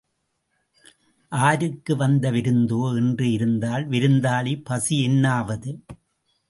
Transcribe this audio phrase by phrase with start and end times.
[1.31, 5.71] ஆருக்கு வந்த விருந்தோ என்று இருந்தால் விருந்தாளி பசி என்னாவது?